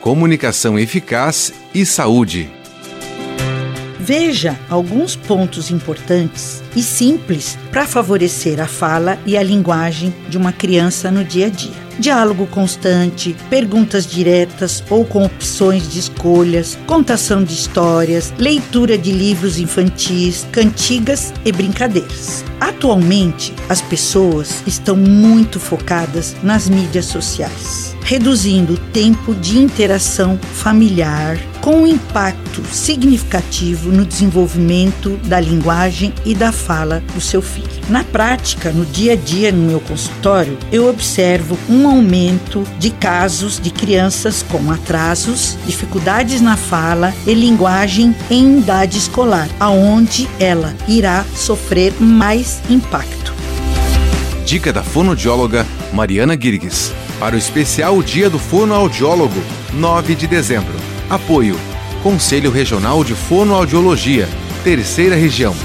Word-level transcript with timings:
comunicação 0.00 0.78
eficaz 0.78 1.52
e 1.74 1.84
saúde. 1.84 2.50
Veja 3.98 4.58
alguns 4.68 5.14
pontos 5.14 5.70
importantes 5.70 6.62
e 6.74 6.82
simples 6.82 7.58
para 7.70 7.86
favorecer 7.86 8.60
a 8.60 8.66
fala 8.66 9.18
e 9.26 9.36
a 9.36 9.42
linguagem 9.42 10.12
de 10.28 10.36
uma 10.36 10.52
criança 10.52 11.10
no 11.10 11.22
dia 11.22 11.46
a 11.46 11.50
dia 11.50 11.89
diálogo 11.98 12.46
constante, 12.46 13.36
perguntas 13.48 14.06
diretas 14.06 14.82
ou 14.88 15.04
com 15.04 15.24
opções 15.24 15.88
de 15.88 15.98
escolhas, 15.98 16.78
contação 16.86 17.42
de 17.42 17.52
histórias, 17.52 18.32
leitura 18.38 18.96
de 18.96 19.12
livros 19.12 19.58
infantis, 19.58 20.46
cantigas 20.52 21.32
e 21.44 21.52
brincadeiras. 21.52 22.44
Atualmente, 22.60 23.54
as 23.68 23.80
pessoas 23.80 24.62
estão 24.66 24.96
muito 24.96 25.58
focadas 25.58 26.36
nas 26.42 26.68
mídias 26.68 27.06
sociais, 27.06 27.96
reduzindo 28.04 28.74
o 28.74 28.78
tempo 28.92 29.34
de 29.34 29.58
interação 29.58 30.38
familiar, 30.38 31.38
com 31.60 31.82
um 31.82 31.86
impacto 31.86 32.62
significativo 32.66 33.90
no 33.90 34.04
desenvolvimento 34.04 35.16
da 35.24 35.40
linguagem 35.40 36.12
e 36.24 36.34
da 36.34 36.52
fala 36.52 37.02
do 37.14 37.20
seu 37.20 37.40
filho. 37.40 37.79
Na 37.90 38.04
prática, 38.04 38.70
no 38.70 38.86
dia 38.86 39.14
a 39.14 39.16
dia 39.16 39.50
no 39.50 39.66
meu 39.66 39.80
consultório, 39.80 40.56
eu 40.70 40.88
observo 40.88 41.58
um 41.68 41.88
aumento 41.88 42.64
de 42.78 42.88
casos 42.90 43.58
de 43.58 43.72
crianças 43.72 44.44
com 44.44 44.70
atrasos, 44.70 45.58
dificuldades 45.66 46.40
na 46.40 46.56
fala 46.56 47.12
e 47.26 47.34
linguagem 47.34 48.14
em 48.30 48.58
idade 48.58 48.96
escolar, 48.96 49.48
aonde 49.58 50.28
ela 50.38 50.72
irá 50.86 51.24
sofrer 51.34 51.92
mais 51.98 52.62
impacto. 52.70 53.34
Dica 54.46 54.72
da 54.72 54.84
fonoaudióloga 54.84 55.66
Mariana 55.92 56.38
Girgues. 56.40 56.92
Para 57.18 57.34
o 57.34 57.38
especial 57.38 58.00
Dia 58.04 58.30
do 58.30 58.38
Fonoaudiólogo, 58.38 59.42
9 59.74 60.14
de 60.14 60.28
dezembro. 60.28 60.74
Apoio: 61.10 61.58
Conselho 62.04 62.52
Regional 62.52 63.02
de 63.02 63.16
Fonoaudiologia, 63.16 64.28
Terceira 64.62 65.16
Região. 65.16 65.56